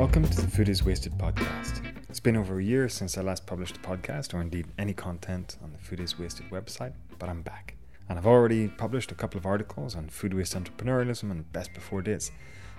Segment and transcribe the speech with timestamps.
[0.00, 1.82] Welcome to the Food is Wasted podcast.
[2.08, 5.58] It's been over a year since I last published a podcast or indeed any content
[5.62, 7.74] on the Food is Wasted website, but I'm back.
[8.08, 12.00] And I've already published a couple of articles on food waste entrepreneurialism and best before
[12.00, 12.30] dates.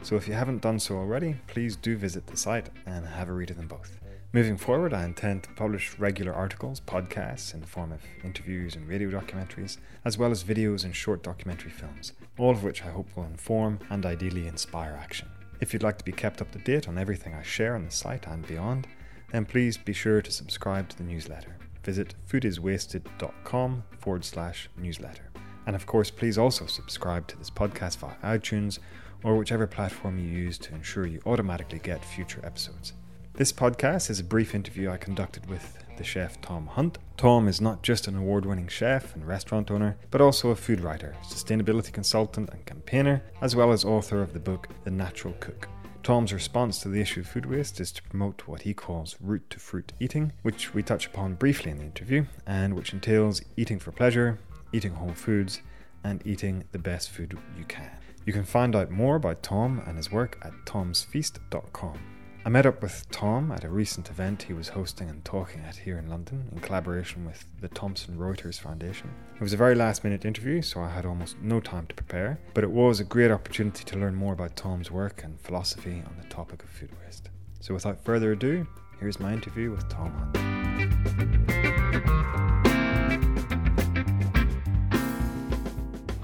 [0.02, 3.34] So if you haven't done so already, please do visit the site and have a
[3.34, 4.00] read of them both.
[4.34, 8.88] Moving forward, I intend to publish regular articles, podcasts in the form of interviews and
[8.88, 13.16] radio documentaries, as well as videos and short documentary films, all of which I hope
[13.16, 15.28] will inform and ideally inspire action.
[15.62, 17.92] If you'd like to be kept up to date on everything I share on the
[17.92, 18.88] site and beyond,
[19.32, 21.56] then please be sure to subscribe to the newsletter.
[21.84, 25.30] Visit foodiswasted.com forward slash newsletter.
[25.68, 28.80] And of course, please also subscribe to this podcast via iTunes
[29.24, 32.94] or whichever platform you use to ensure you automatically get future episodes.
[33.34, 36.98] This podcast is a brief interview I conducted with the chef Tom Hunt.
[37.16, 40.82] Tom is not just an award winning chef and restaurant owner, but also a food
[40.82, 45.70] writer, sustainability consultant, and campaigner, as well as author of the book The Natural Cook.
[46.04, 49.50] Tom's response to the issue of food waste is to promote what he calls root
[49.52, 53.80] to fruit eating, which we touch upon briefly in the interview, and which entails eating
[53.80, 54.40] for pleasure,
[54.74, 55.62] eating whole foods,
[56.04, 57.92] and eating the best food you can.
[58.26, 62.11] You can find out more about Tom and his work at tomsfeast.com.
[62.44, 65.76] I met up with Tom at a recent event he was hosting and talking at
[65.76, 69.12] here in London in collaboration with the Thomson Reuters Foundation.
[69.36, 72.40] It was a very last minute interview, so I had almost no time to prepare,
[72.56, 76.16] but it was a great opportunity to learn more about Tom's work and philosophy on
[76.20, 77.30] the topic of food waste.
[77.60, 78.66] So without further ado,
[79.00, 80.38] here's my interview with Tom Hunt.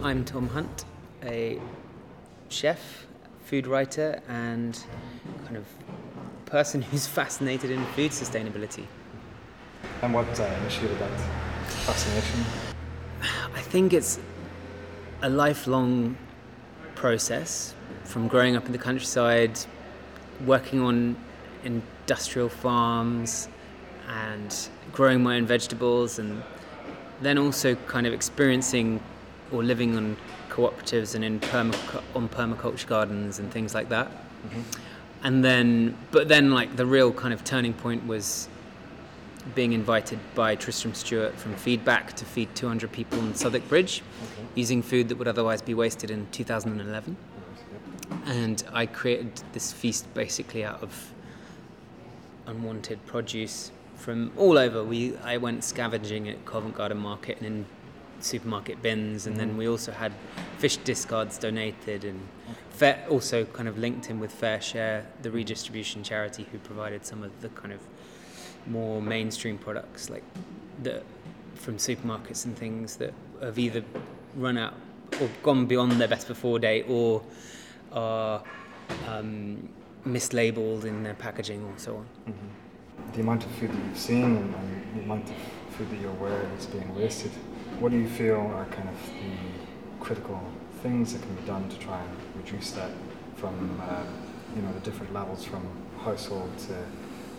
[0.01, 0.85] I'm Tom Hunt,
[1.23, 1.61] a
[2.49, 3.05] chef,
[3.45, 4.83] food writer, and
[5.45, 5.65] kind of
[6.47, 8.85] person who's fascinated in food sustainability.
[10.01, 11.19] And what uh, initiated that
[11.85, 12.45] fascination?
[13.53, 14.19] I think it's
[15.21, 16.17] a lifelong
[16.95, 17.75] process
[18.05, 19.59] from growing up in the countryside,
[20.45, 21.17] working on
[21.63, 23.49] industrial farms,
[24.07, 26.41] and growing my own vegetables, and
[27.21, 29.01] then also kind of experiencing
[29.51, 30.15] or living on
[30.49, 31.35] cooperatives and in
[32.15, 34.07] on permaculture gardens and things like that.
[34.07, 34.86] Mm-hmm
[35.23, 38.47] and then but then like the real kind of turning point was
[39.55, 44.47] being invited by Tristram Stuart from Feedback to feed 200 people in Southwark Bridge okay.
[44.55, 47.15] using food that would otherwise be wasted in 2011.
[48.25, 51.13] And I created this feast basically out of
[52.45, 54.83] unwanted produce from all over.
[54.83, 57.65] We I went scavenging at Covent Garden Market and in
[58.23, 60.11] supermarket bins, and then we also had
[60.57, 62.27] fish discards donated, and
[62.77, 67.41] Fair, also kind of linked in with FareShare, the redistribution charity who provided some of
[67.41, 67.79] the kind of
[68.67, 70.21] more mainstream products like
[70.83, 71.01] the
[71.55, 73.83] from supermarkets and things that have either
[74.35, 74.75] run out
[75.19, 77.23] or gone beyond their best before date or
[77.93, 78.43] are
[79.07, 79.67] um,
[80.05, 82.05] mislabeled in their packaging or so on.
[82.29, 83.11] Mm-hmm.
[83.13, 85.35] The amount of food that you've seen and, and the amount of
[85.71, 87.31] food that you're aware is being wasted
[87.79, 90.41] what do you feel are kind of the critical
[90.81, 92.91] things that can be done to try and reduce that
[93.35, 94.03] from uh,
[94.55, 95.65] you know the different levels from
[96.03, 96.75] household to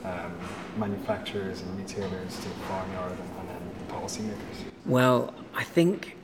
[0.09, 0.33] um,
[0.77, 4.73] manufacturers and retailers to farmyard and, and then policymakers?
[4.87, 6.17] Well, I think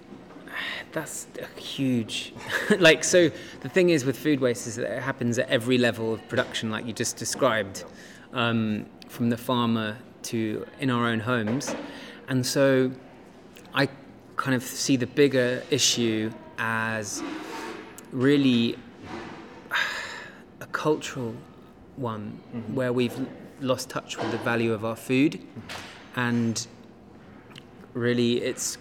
[0.92, 2.32] that's a huge
[2.78, 3.28] like so
[3.62, 6.70] the thing is with food waste is that it happens at every level of production
[6.70, 7.84] like you just described
[8.32, 11.74] um, from the farmer to in our own homes
[12.28, 12.88] and so
[13.74, 13.88] i
[14.44, 17.22] kind of see the bigger issue as
[18.12, 18.76] really
[20.60, 21.34] a cultural
[21.96, 22.74] one mm-hmm.
[22.74, 23.18] where we've
[23.62, 25.40] lost touch with the value of our food
[26.14, 26.66] and
[27.94, 28.76] really its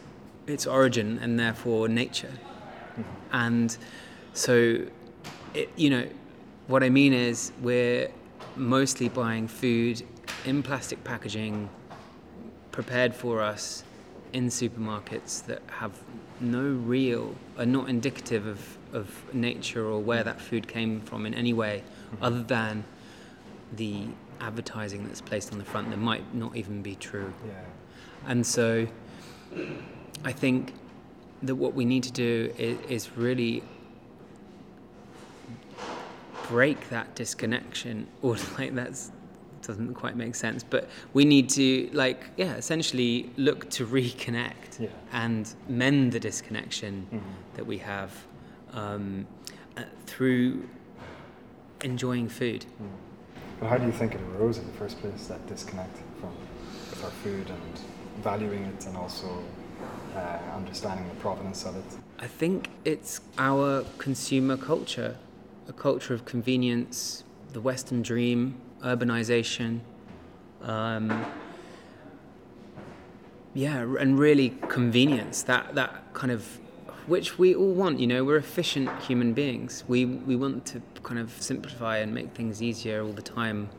[0.47, 3.01] its origin and therefore nature mm-hmm.
[3.31, 3.77] and
[4.33, 4.85] so
[5.53, 6.05] it, you know
[6.67, 8.09] what i mean is we're
[8.57, 10.03] mostly buying food
[10.43, 11.69] in plastic packaging
[12.73, 13.85] prepared for us
[14.33, 15.93] in supermarkets that have
[16.39, 21.33] no real, are not indicative of, of nature or where that food came from in
[21.33, 22.23] any way, mm-hmm.
[22.23, 22.83] other than
[23.75, 24.07] the
[24.41, 27.33] advertising that's placed on the front that might not even be true.
[27.47, 27.53] Yeah.
[28.27, 28.87] And so
[30.23, 30.73] I think
[31.43, 33.63] that what we need to do is, is really
[36.47, 39.11] break that disconnection or like that's
[39.63, 40.63] doesn't quite make sense.
[40.63, 44.89] But we need to, like, yeah, essentially look to reconnect yeah.
[45.11, 47.29] and mend the disconnection mm-hmm.
[47.55, 48.11] that we have
[48.73, 49.27] um,
[49.77, 50.67] uh, through
[51.83, 52.65] enjoying food.
[52.81, 52.89] Mm.
[53.59, 56.31] But how do you think it arose in the first place, that disconnect from
[56.89, 59.43] with our food and valuing it and also
[60.15, 61.85] uh, understanding the provenance of it?
[62.19, 65.17] I think it's our consumer culture,
[65.67, 67.23] a culture of convenience
[67.53, 69.79] the Western dream, urbanization.
[70.61, 71.25] Um,
[73.53, 75.43] yeah, and really convenience.
[75.43, 76.59] That that kind of
[77.07, 77.99] which we all want.
[77.99, 79.83] You know, we're efficient human beings.
[79.87, 83.69] We we want to kind of simplify and make things easier all the time,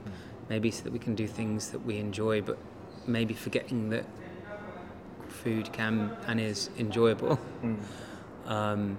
[0.49, 2.59] maybe so that we can do things that we enjoy, but
[3.07, 4.05] maybe forgetting that
[5.29, 7.39] food can and is enjoyable.
[7.63, 7.79] Mm.
[8.47, 8.99] Um,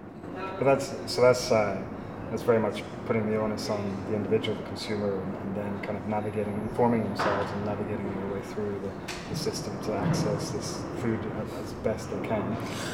[0.59, 1.81] But that's so that's uh,
[2.30, 6.06] that's very much putting the onus on the individual, the consumer, and, then kind of
[6.07, 11.19] navigating, informing themselves, and navigating their way through the, the system to access this food
[11.63, 12.50] as, best they can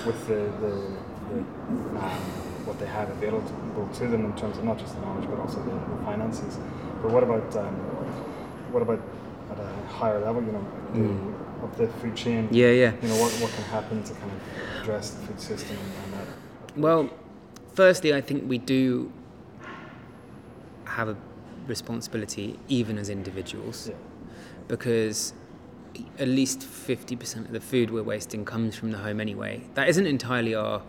[0.05, 0.71] with the, the,
[1.29, 1.39] the
[1.99, 2.21] um,
[2.65, 3.41] what they have available
[3.93, 6.57] to them in terms of not just the knowledge but also the, the finances.
[7.01, 7.73] But what about um,
[8.71, 9.01] what about
[9.51, 10.43] at a higher level?
[10.43, 11.63] You know, the, Mm.
[11.63, 12.47] of the food chain.
[12.51, 12.91] yeah, yeah.
[13.01, 16.13] You know, what, what can happen to kind of address the food system and, and
[16.27, 16.27] that?
[16.77, 17.09] Well,
[17.75, 19.11] firstly, I think we do
[20.91, 21.17] have a
[21.67, 23.95] responsibility, even as individuals, Yeah.
[24.67, 25.33] because
[26.17, 29.61] at least 50% of the food we're wasting comes from the home anyway.
[29.73, 30.81] That isn't entirely our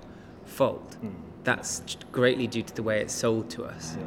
[0.45, 0.97] fault.
[1.05, 1.15] Mm.
[1.45, 3.97] That's greatly due to the way it's sold to us.
[3.99, 4.07] Yeah.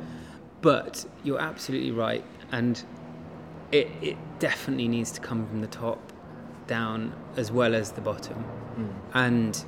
[0.61, 2.81] But you're absolutely right, and
[3.71, 5.99] it, it definitely needs to come from the top
[6.67, 8.43] down as well as the bottom.
[8.77, 8.89] Mm.
[9.13, 9.65] And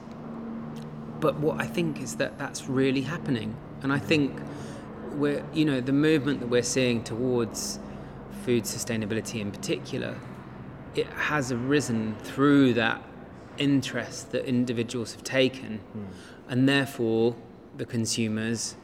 [1.20, 4.40] but what I think is that that's really happening, and I think
[5.18, 7.80] we're you know the movement that we're seeing towards
[8.46, 10.16] food sustainability in particular,
[10.96, 13.02] it has arisen through that
[13.58, 16.06] interest that individuals have taken, Mm.
[16.50, 17.36] and therefore
[17.78, 18.76] the consumers,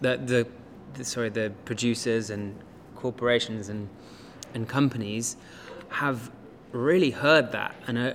[0.00, 0.46] the the,
[0.94, 2.56] the sorry the producers and
[2.96, 3.88] corporations and
[4.54, 5.36] and companies
[5.88, 6.30] have
[6.72, 8.14] really heard that and are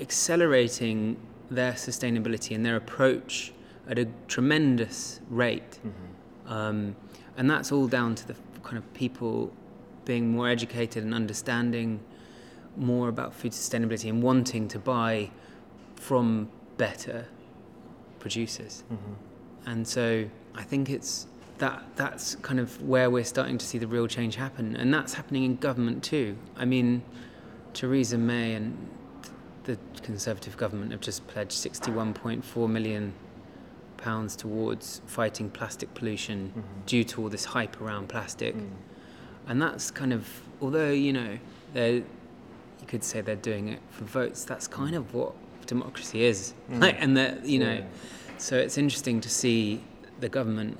[0.00, 1.16] accelerating
[1.50, 3.52] their sustainability and their approach
[3.88, 5.78] at a tremendous rate.
[5.86, 5.92] Mhm.
[6.46, 6.96] Um,
[7.36, 9.52] and that's all down to the kind of people
[10.04, 12.00] being more educated and understanding
[12.76, 15.30] more about food sustainability and wanting to buy
[15.96, 17.26] from better
[18.18, 18.84] producers.
[18.90, 18.96] Mhm.
[19.66, 21.26] And so I think it's
[21.58, 25.14] that that's kind of where we're starting to see the real change happen, and that's
[25.14, 26.36] happening in government too.
[26.56, 27.02] I mean,
[27.72, 28.76] Theresa May and
[29.64, 33.14] the Conservative government have just pledged 61.4 million
[34.06, 36.86] pounds towards fighting plastic pollution Mhm.
[36.86, 38.68] due to all this hype around plastic, Mm.
[39.48, 40.22] and that's kind of
[40.62, 41.32] although you know
[41.74, 44.44] you could say they're doing it for votes.
[44.44, 45.32] That's kind of what
[45.66, 46.80] democracy is, Mm.
[46.84, 47.74] like, and that you know.
[47.82, 48.38] Yeah.
[48.38, 49.80] So it's interesting to see
[50.20, 50.78] the government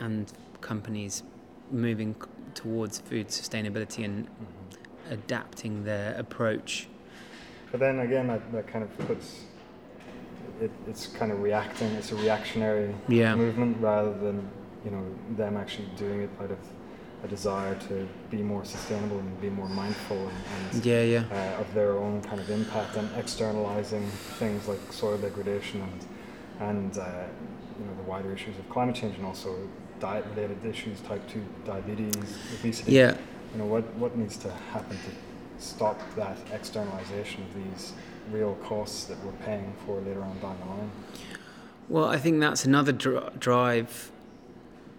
[0.00, 1.22] and companies
[1.70, 2.14] moving
[2.54, 5.12] towards food sustainability and Mhm.
[5.18, 6.88] adapting their approach.
[7.70, 9.26] But then again, that, that kind of puts
[10.62, 11.88] it, it's kind of reacting.
[11.98, 13.34] It's a reactionary Yeah.
[13.34, 14.48] movement rather than
[14.84, 15.04] you know
[15.36, 16.58] them actually doing it out of
[17.24, 21.24] a desire to be more sustainable and be more mindful and, and Yeah, yeah.
[21.30, 24.04] uh, of their own kind of impact and externalizing
[24.40, 26.00] things like soil degradation and
[26.70, 27.04] and uh,
[27.78, 29.50] you know the wider issues of climate change and also
[30.00, 32.14] diet related issues, type two diabetes,
[32.58, 32.92] obesity.
[32.92, 33.16] Yeah.
[33.52, 35.10] You know what what needs to happen to
[35.62, 37.92] stop that externalization of these
[38.30, 40.90] real costs that we're paying for later on down the line.
[41.88, 44.10] Well, I think that's another dr- drive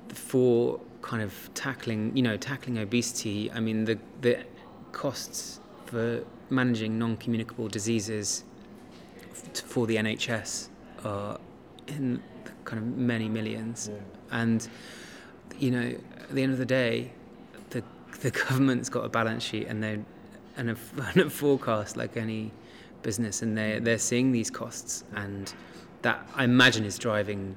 [0.09, 3.51] for kind of tackling, you know, tackling obesity.
[3.51, 4.43] I mean, the the
[4.91, 8.43] costs for managing non-communicable diseases
[9.65, 10.69] for the NHS
[11.03, 11.39] are
[11.87, 12.21] in
[12.65, 13.89] kind of many millions.
[13.91, 13.99] Yeah.
[14.31, 14.67] And
[15.59, 17.11] you know, at the end of the day,
[17.69, 17.83] the
[18.21, 19.99] the government's got a balance sheet and they
[20.57, 20.77] and a,
[21.09, 22.51] and a forecast like any
[23.01, 25.53] business, and they they're seeing these costs, and
[26.01, 27.55] that I imagine is driving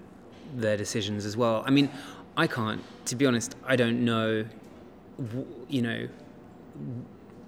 [0.54, 1.62] their decisions as well.
[1.66, 1.90] I mean,
[2.36, 4.44] I can't, to be honest, I don't know,
[5.68, 6.08] you know,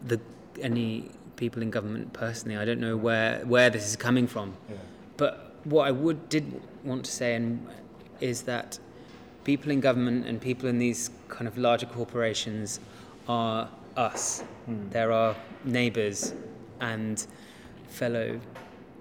[0.06, 0.20] the
[0.60, 2.56] any people in government personally.
[2.56, 4.54] I don't know where where this is coming from.
[4.68, 4.76] Yeah.
[5.16, 7.66] But what I would did want to say and
[8.20, 8.78] is that
[9.44, 12.80] people in government and people in these kind of larger corporations
[13.28, 14.40] are us.
[14.66, 14.88] Hmm.
[14.90, 16.32] They're our neighbours
[16.80, 17.26] and
[17.88, 18.40] fellow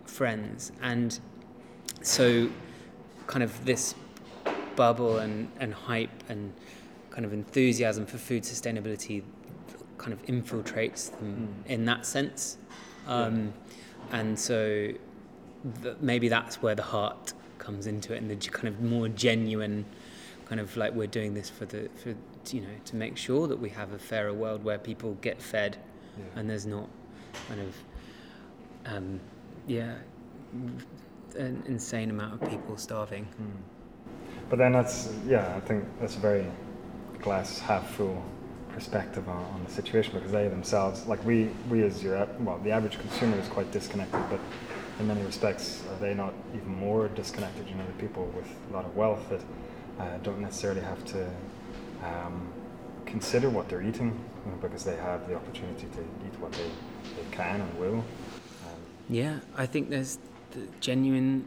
[0.05, 1.19] friends, and
[2.01, 2.49] so
[3.27, 3.93] kind of this
[4.75, 6.53] bubble and, and hype and
[7.11, 9.23] kind of enthusiasm for food sustainability
[9.97, 11.69] kind of infiltrates them Mm.
[11.69, 12.57] in that sense.
[13.07, 13.53] Um,
[14.11, 14.93] And so
[15.83, 19.83] th- maybe that's where the heart comes into it and the kind of more genuine
[20.45, 22.13] kind of like we're doing this for the for
[22.53, 25.77] you know to make sure that we have a fairer world where people get fed
[26.17, 26.39] Yeah.
[26.39, 26.89] and there's not
[27.47, 27.75] kind of
[28.93, 29.19] um,
[29.67, 29.95] yeah
[31.35, 33.61] an insane amount of people starving Hmm.
[34.49, 36.45] But then that's yeah, I think that's a very
[37.21, 38.23] glass half full
[38.69, 42.71] perspective on, on, the situation because they themselves, like we, we as europe well, the
[42.71, 44.39] average consumer is quite disconnected, but
[44.99, 47.67] in many respects, are they not even more disconnected?
[47.67, 49.41] You know, the people with a lot of wealth that
[49.99, 51.27] uh, don't necessarily have to
[52.03, 52.47] um,
[53.05, 56.69] consider what they're eating you know, because they have the opportunity to eat what they,
[57.15, 57.99] they can and will.
[57.99, 60.19] Um, yeah, I think there's
[60.79, 61.45] genuine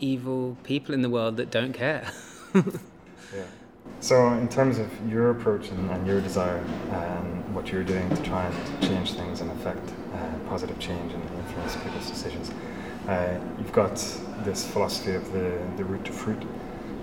[0.00, 2.10] evil people in the world that don't care.
[2.54, 2.62] yeah.
[4.00, 8.22] So, in terms of your approach and, and your desire and what you're doing to
[8.22, 12.50] try and change things and affect uh, positive change and influence people's decisions,
[13.08, 13.96] uh, you've got
[14.44, 16.42] this philosophy of the, the root to fruit.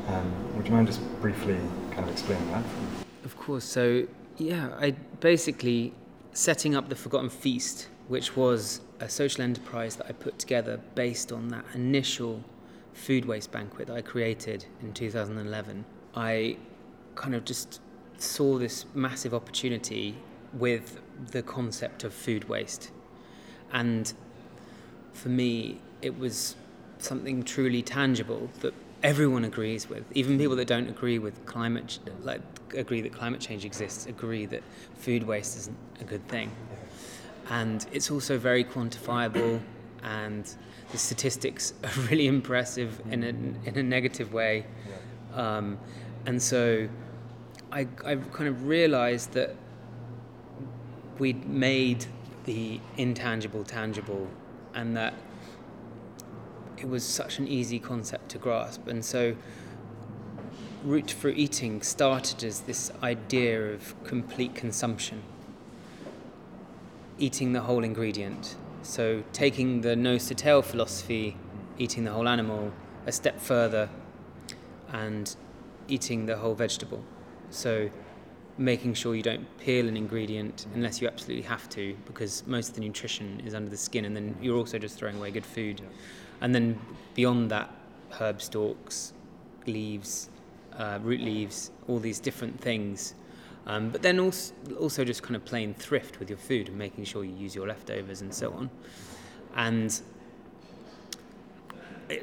[0.07, 1.57] Um, would you mind just briefly
[1.91, 2.63] kind of explaining that?
[3.25, 3.65] Of course.
[3.65, 5.93] So, yeah, I basically
[6.31, 11.31] setting up the Forgotten Feast, which was a social enterprise that I put together based
[11.31, 12.43] on that initial
[12.93, 15.85] food waste banquet that I created in 2011.
[16.15, 16.57] I
[17.15, 17.81] kind of just
[18.17, 20.15] saw this massive opportunity
[20.53, 20.99] with
[21.31, 22.91] the concept of food waste.
[23.71, 24.11] And
[25.13, 26.55] for me, it was
[26.99, 28.73] something truly tangible that
[29.03, 30.03] everyone agrees with.
[30.13, 32.41] Even people that don't agree with climate, like
[32.73, 34.63] agree that climate change exists, agree that
[34.95, 36.51] food waste isn't a good thing.
[37.49, 39.61] And it's also very quantifiable,
[40.03, 40.53] and
[40.91, 43.29] the statistics are really impressive in a
[43.67, 44.65] in a negative way.
[45.33, 45.77] Um,
[46.25, 46.89] and so
[47.71, 49.55] I, I kind of realized that
[51.19, 52.05] we'd made
[52.45, 54.27] the intangible tangible
[54.73, 55.13] and that
[56.77, 58.87] it was such an easy concept to grasp.
[58.87, 59.35] And so
[60.83, 65.23] Root for Eating started as this idea of complete consumption,
[67.17, 68.55] eating the whole ingredient.
[68.83, 71.35] So taking the nose to tail philosophy,
[71.77, 72.71] eating the whole animal,
[73.05, 73.89] a step further
[74.93, 75.35] and
[75.87, 77.03] eating the whole vegetable.
[77.49, 77.89] So
[78.57, 82.75] making sure you don't peel an ingredient unless you absolutely have to, because most of
[82.75, 85.81] the nutrition is under the skin, and then you're also just throwing away good food.
[86.41, 86.79] And then
[87.13, 87.71] beyond that,
[88.11, 89.13] herb stalks,
[89.65, 90.29] leaves,
[90.77, 93.15] uh, root leaves, all these different things.
[93.65, 97.03] Um, but then also, also just kind of playing thrift with your food and making
[97.03, 98.69] sure you use your leftovers and so on.
[99.55, 99.99] And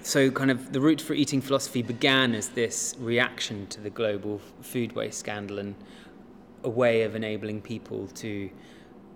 [0.02, 4.40] so kind of the root for eating philosophy began as this reaction to the global
[4.62, 5.75] food waste scandal and
[6.62, 8.49] a way of enabling people to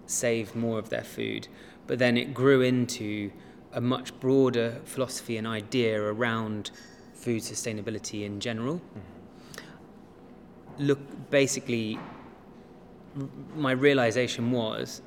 [0.07, 1.49] save more of their food.
[1.87, 3.31] But then it grew into
[3.73, 6.71] a much broader philosophy and idea around
[7.15, 8.77] food sustainability in general.
[8.77, 9.67] Mm-hmm.
[10.87, 11.99] Look, basically,
[13.57, 15.03] my realization was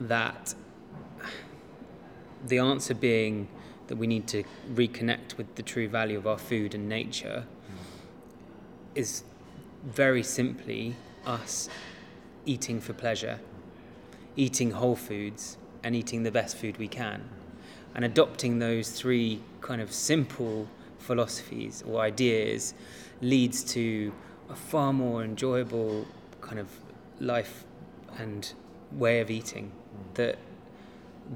[0.00, 0.54] that
[2.46, 3.48] the answer being
[3.88, 7.74] that we need to reconnect with the true value of our food and nature mm-hmm.
[8.94, 9.24] is
[9.84, 10.94] very simply
[11.26, 11.68] us
[12.44, 13.40] eating for pleasure,
[14.36, 17.28] eating whole foods, and eating the best food we can.
[17.94, 20.68] And adopting those three kind of simple
[20.98, 22.74] philosophies or ideas
[23.20, 24.12] leads to
[24.48, 26.06] a far more enjoyable
[26.40, 26.68] kind of
[27.20, 27.64] life
[28.18, 28.52] and
[28.92, 29.70] way of eating
[30.14, 30.36] that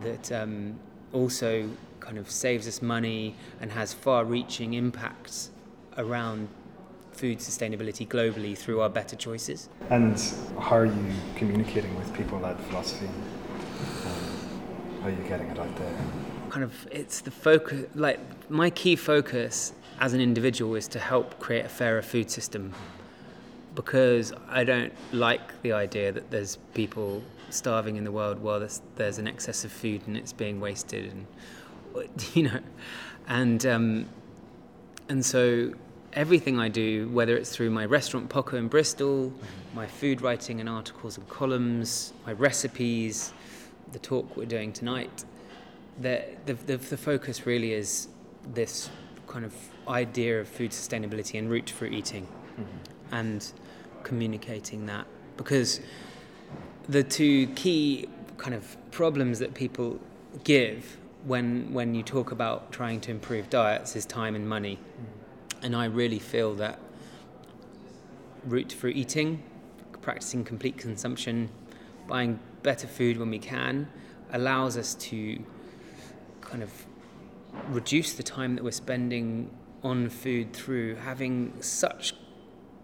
[0.01, 0.79] that um,
[1.13, 1.69] also
[2.01, 5.51] kind of saves us money and has far-reaching impacts
[5.97, 6.49] around
[7.13, 9.69] food sustainability globally through our better choices.
[9.91, 10.21] And
[10.59, 13.07] how are you communicating with people that philosophy?
[13.07, 15.97] Um, how are you getting it out there?
[16.55, 17.87] Kind of, it's the focus.
[17.97, 22.73] Like my key focus as an individual is to help create a fairer food system,
[23.75, 28.83] because I don't like the idea that there's people starving in the world while there's,
[28.95, 32.61] there's an excess of food and it's being wasted, and you know,
[33.27, 34.07] and um,
[35.09, 35.73] and so
[36.13, 39.33] everything I do, whether it's through my restaurant Poco in Bristol,
[39.75, 43.33] my food writing and articles and columns, my recipes,
[43.91, 45.25] the talk we're doing tonight,
[46.01, 48.09] the, the, the, the focus really is
[48.53, 48.91] this
[49.27, 49.55] kind of
[49.89, 53.15] idea of food sustainability and root for eating mm-hmm.
[53.15, 53.53] and
[54.03, 55.81] communicating that because
[56.89, 59.99] the two key kind of problems that people
[60.43, 64.77] give when when you talk about trying to improve diets is time and money.
[64.77, 65.15] Mm-hmm
[65.65, 66.79] and I really feel that
[68.45, 69.43] root for eating,
[70.03, 71.49] practicing complete consumption,
[72.07, 73.89] buying better food when we can,
[74.31, 75.43] allows us to
[76.45, 76.71] kind of
[77.69, 79.51] reduce the time that we're spending
[79.83, 82.15] on food through having such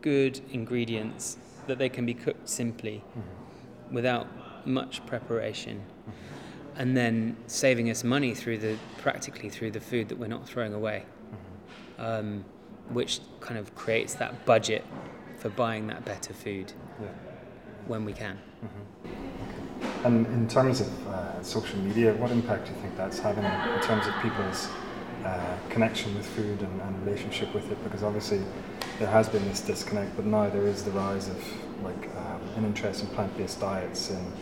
[0.00, 3.94] good ingredients that they can be cooked simply mm-hmm.
[3.94, 4.26] without
[4.66, 6.80] much preparation mm-hmm.
[6.80, 10.74] and then saving us money through the practically through the food that we're not throwing
[10.74, 12.02] away mm-hmm.
[12.02, 12.44] um,
[12.90, 14.84] which kind of creates that budget
[15.38, 17.08] for buying that better food Yeah.
[17.86, 18.38] when we can.
[20.04, 20.88] And in terms of
[21.40, 24.68] uh, social media, what impact do you think that's having in terms of people's
[25.24, 27.82] uh, connection with food and, and relationship with it?
[27.84, 28.42] Because obviously
[28.98, 31.42] there has been this disconnect, but now there is the rise of
[31.82, 34.32] like um, an interest in plant-based diets and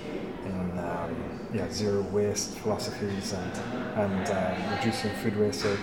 [0.45, 3.53] in um, yeah zero waste philosophies and
[3.97, 5.61] and uh, reducing food waste.
[5.61, 5.77] So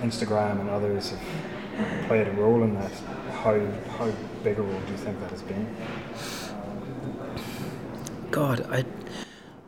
[0.00, 2.92] Instagram and others have played a role in that.
[3.42, 3.58] How
[3.98, 4.12] how
[4.44, 5.66] big a role do you think that has been?
[8.30, 8.84] God, I,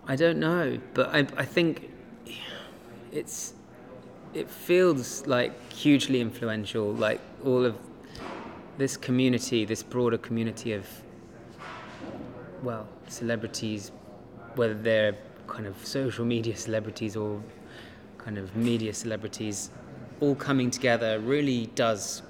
[0.06, 1.90] I don't know, but I, I think
[3.10, 3.54] it's,
[4.34, 6.92] it feels like hugely influential.
[6.92, 7.76] Like all of
[8.76, 10.86] this community, this broader community of,
[12.62, 13.92] well, celebrities,
[14.56, 17.42] whether they're kind of social media celebrities or
[18.18, 19.70] kind of media celebrities,
[20.20, 22.22] all coming together really does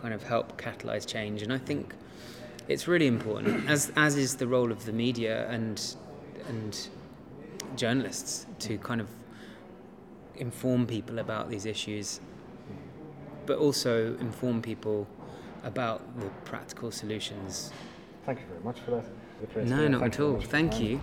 [0.00, 1.42] kind of help catalyze change.
[1.42, 1.94] And I think
[2.68, 5.96] it's really important, as as is the role of the media and
[6.48, 6.88] and
[7.76, 9.08] journalists to kind of
[10.36, 12.20] inform people about these issues,
[13.46, 15.06] but also inform people
[15.62, 17.72] about the practical solutions.
[18.24, 19.66] Thank you very much for that.
[19.66, 20.40] No, not Thank at all.
[20.40, 21.00] Thank you.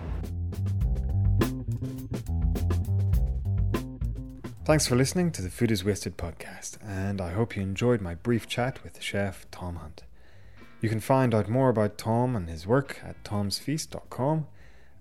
[4.64, 8.14] Thanks for listening to the Food is Wasted podcast, and I hope you enjoyed my
[8.14, 10.04] brief chat with chef Tom Hunt.
[10.80, 14.46] You can find out more about Tom and his work at tomsfeast.com,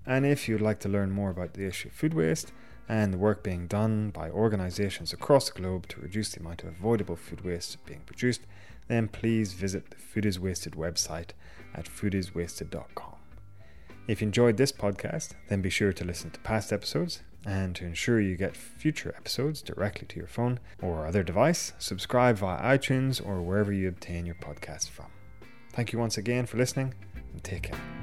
[0.06, 2.52] and if you'd like to learn more about the issue of food waste
[2.90, 6.70] and the work being done by organisations across the globe to reduce the amount of
[6.70, 8.42] avoidable food waste being produced,
[8.88, 11.30] then please visit the Food is Wasted website
[11.74, 13.16] at foodiswasted.com.
[14.08, 17.22] If you enjoyed this podcast, then be sure to listen to past episodes.
[17.44, 22.38] And to ensure you get future episodes directly to your phone or other device, subscribe
[22.38, 25.08] via iTunes or wherever you obtain your podcasts from.
[25.72, 26.94] Thank you once again for listening
[27.34, 28.01] and take care.